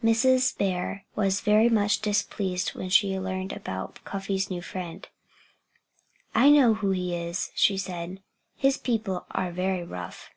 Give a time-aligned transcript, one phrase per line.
[0.00, 0.56] Mrs.
[0.56, 5.08] Bear was very much displeased when she learned about Cuffy's new friend.
[6.36, 8.22] "I know who he is," she said.
[8.54, 10.30] "His people are very rough.